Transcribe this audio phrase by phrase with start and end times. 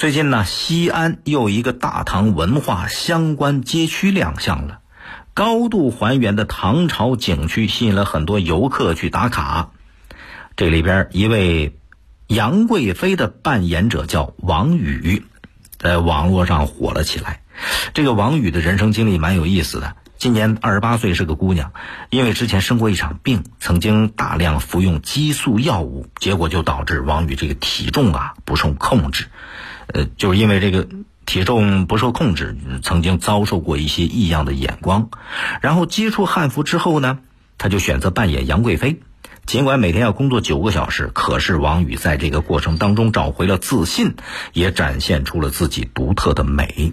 [0.00, 4.80] 最近呢，西安又一个大唐文化相关街区亮相了，
[5.34, 9.72] 高度还原的唐朝景区吸引了很多游客去打卡。
[10.56, 11.76] 这里边一位
[12.28, 15.22] 杨贵妃的扮演者叫王宇，
[15.78, 17.42] 在网络上火了起来。
[17.92, 19.96] 这个王宇的人生经历蛮有意思的。
[20.16, 21.72] 今年二十八岁，是个姑娘，
[22.08, 29.26] 因为之前生过一场病，曾经大量服用激素药物，结果就导致王宇这个体重啊不受控制。
[29.92, 30.88] 呃，就是因为这个
[31.26, 35.10] 体重不受控制，曾经遭受过一些异样的眼光，
[35.60, 37.18] 然后接触汉服之后呢，
[37.58, 39.00] 他就选择扮演杨贵妃。
[39.46, 44.14] 尽管每天要工作九个小时，可是王宇在这个过程当中找回了自信，
[44.52, 46.92] 也展现出了自己独特的美。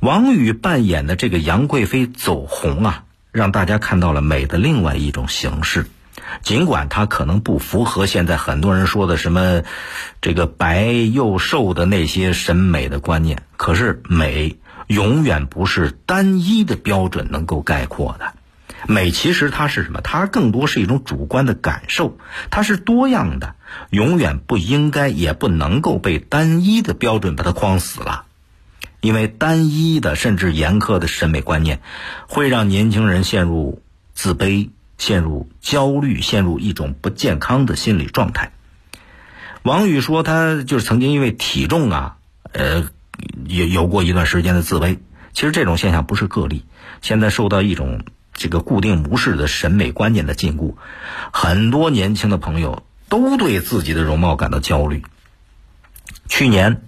[0.00, 5.86] 王宇扮演的这个杨贵妃走红啊，让大家看到了美的另外一种形式。
[6.42, 9.62] 尽管它可能不符合现在很多人说的什么，
[10.20, 14.56] 这个白又瘦的那些审美的观念，可是美
[14.86, 18.34] 永远不是单一的标准能够概括的。
[18.86, 20.00] 美其实它是什么？
[20.00, 22.16] 它更多是一种主观的感受，
[22.48, 23.56] 它是多样的，
[23.90, 28.24] 永远不应该也不能够被单一的标准把它框死了。
[29.00, 31.80] 因为单一的甚至严苛的审美观念，
[32.28, 33.82] 会让年轻人陷入
[34.14, 34.70] 自卑。
[34.98, 38.52] 陷入焦虑，陷入一种不健康的心理状态。
[39.62, 42.16] 王宇说，他就是曾经因为体重啊，
[42.52, 42.88] 呃，
[43.46, 44.98] 有有过一段时间的自卑。
[45.32, 46.64] 其实这种现象不是个例，
[47.00, 50.74] 现在受到一种这个固定模式的审美观念的禁锢，
[51.32, 55.04] 很多年轻的朋友都对自己的容貌感到焦虑。
[56.28, 56.82] 去年，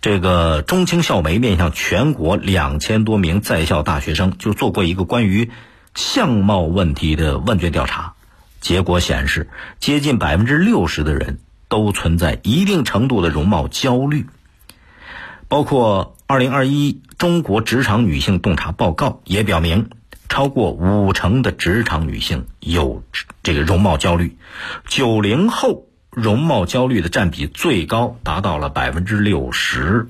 [0.00, 5.50] 这个中青校媒面向全国两千多名在校大学生，就做过一个关于。
[5.96, 8.12] 相貌问题的问卷调查
[8.60, 9.48] 结果显示，
[9.80, 11.38] 接近百分之六十的人
[11.68, 14.26] 都存在一定程度的容貌焦虑。
[15.48, 19.88] 包括二零二一中国职场女性洞察报告也表明，
[20.28, 23.02] 超过五成的职场女性有
[23.42, 24.36] 这个容貌焦虑。
[24.86, 30.08] 九零后容貌焦虑的占比最高，达到了百分之六十。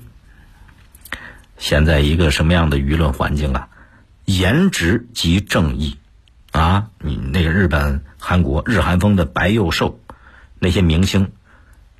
[1.57, 3.69] 现在一个什么样的舆论环境啊？
[4.27, 5.95] 颜值即正义，
[6.51, 10.01] 啊，你那个日本、韩国日韩风的白幼瘦，
[10.59, 11.31] 那些明星，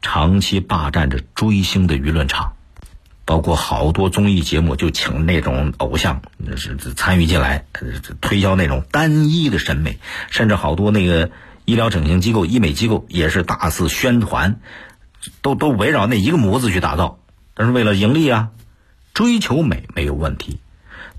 [0.01, 2.51] 长期霸占着追星的舆论场，
[3.23, 6.21] 包括好多综艺节目就请那种偶像
[6.57, 7.65] 是参与进来，
[8.19, 9.97] 推销那种单一的审美，
[10.29, 11.31] 甚至好多那个
[11.63, 14.59] 医疗整形机构、医美机构也是大肆宣传，
[15.41, 17.19] 都都围绕那一个模子去打造，
[17.53, 18.49] 但是为了盈利啊，
[19.13, 20.59] 追求美没有问题。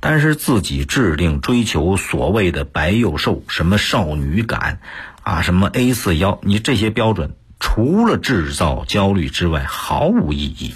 [0.00, 4.80] 但是自己制定追求所谓的白又瘦，什么少女感，
[5.24, 10.74] 啊，什么 A 四腰，你这些标准除了制造焦虑之外毫无意义。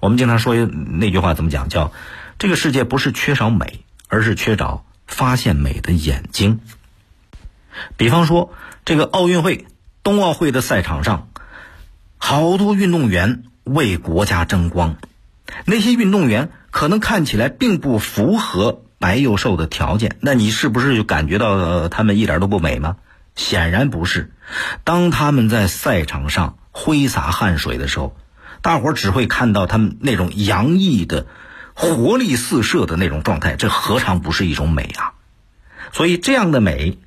[0.00, 1.68] 我们经常说那句话怎么讲？
[1.68, 1.92] 叫
[2.38, 6.60] 这个世界不是缺少美，而是缺少发现美的眼睛。
[7.98, 8.54] 比方说
[8.86, 9.66] 这个奥运会、
[10.02, 11.28] 冬奥会的赛场上，
[12.16, 14.96] 好多运动员为国家争光，
[15.66, 16.50] 那些运动员。
[16.70, 22.96] 可能看起来并不符合白又瘦的条件，那你是不是就感觉到他们一点都不美吗？
[23.34, 24.32] 显然不是。
[24.84, 28.16] 当他们在赛场上挥洒汗水的时候，
[28.60, 31.26] 大伙儿只会看到他们那种洋溢的、
[31.74, 35.14] 活力四射的那种状态，这何尝不是一种美啊？
[35.92, 36.98] 所以，这样的美，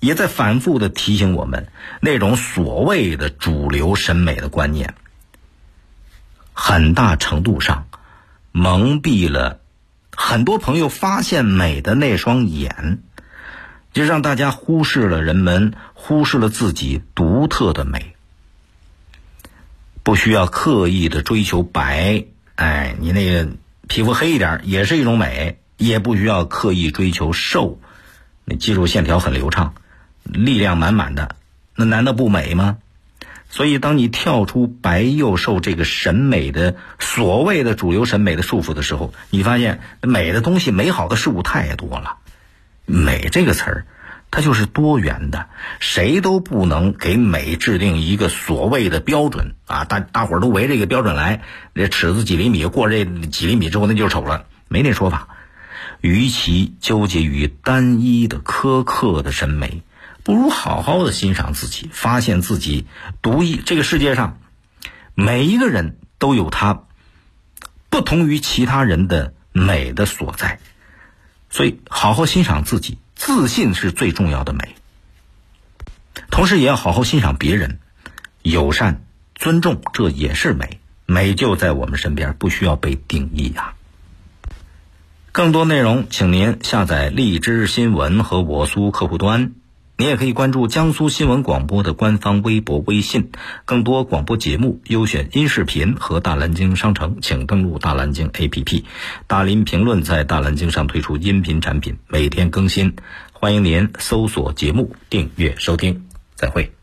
[0.00, 1.68] 也在反复的提醒我们，
[2.00, 4.94] 那种所谓的主流审美的观念，
[6.52, 7.86] 很大程度上。
[8.58, 9.60] 蒙蔽了
[10.10, 12.98] 很多朋友发现美的那双眼，
[13.92, 18.16] 就让大家忽视了人们，忽视了自己独特的美。
[20.02, 22.24] 不需要刻意的追求白，
[22.56, 23.48] 哎，你那个
[23.86, 27.78] 皮肤黑一点也是一种美；也不需要刻意追求瘦，
[28.44, 29.74] 那肌肉线条很流畅，
[30.24, 31.36] 力量满满的，
[31.76, 32.78] 那难道不美吗？
[33.50, 42.16] 所以，当你跳出白又瘦这个审美的所谓的主流审美的束缚的时候，你发现美的东西、美好的事物太多了。
[42.84, 43.86] 美这个词儿，
[44.30, 45.46] 它就是多元的，
[45.80, 49.84] 谁都不能给美制定一个所谓的标准啊！
[49.84, 51.42] 大大伙儿都围这个标准来，
[51.74, 55.28] 这尺子几厘米过这几厘米之后，那就丑了，没那说法。
[56.00, 59.82] 与其纠结于单一的苛刻的审美。
[60.28, 62.84] 不如好好的欣赏自己，发现自己
[63.22, 63.56] 独一。
[63.56, 64.38] 这个世界上，
[65.14, 66.82] 每一个人都有他
[67.88, 70.60] 不同于其他人的美的所在，
[71.48, 74.76] 所以好好欣赏自己，自信是最重要的美。
[76.30, 77.78] 同时，也要好好欣赏别人，
[78.42, 80.78] 友善、尊重，这也是美。
[81.06, 83.72] 美就在我们身边，不需要被定义呀。
[85.32, 89.54] 更多内容，请您下载荔枝新闻和我苏客户端。
[90.00, 93.32] 你也可以关注江苏新闻广播的官方微博、微信，
[93.64, 98.84] 更多广播节目、优选音视频和大蓝鲸商城，请登录大蓝鲸 APP。
[99.26, 102.94] 大林评论在大蓝鲸上推出音频产品，每天更新，
[103.32, 106.06] 欢迎您搜索节目订阅收听。
[106.36, 106.77] 再会。